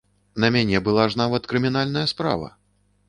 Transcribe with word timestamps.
На 0.43 0.47
мяне 0.55 0.79
была 0.87 1.05
ж 1.15 1.19
нават 1.23 1.45
крымінальная 1.51 2.07
справа! 2.13 2.49